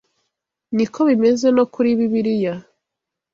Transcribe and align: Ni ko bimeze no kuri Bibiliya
Ni 0.75 0.85
ko 0.93 0.99
bimeze 1.09 1.47
no 1.55 1.63
kuri 1.73 1.89
Bibiliya 1.99 2.55